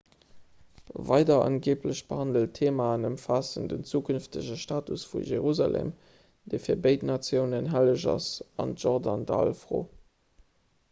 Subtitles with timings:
[1.09, 5.91] weider angeeblech behandelt theemaen ëmfaassen den zukünftege status vu jerusalem
[6.53, 8.31] dee fir béid natiounen helleg ass
[8.65, 9.83] an d'jordandall-fro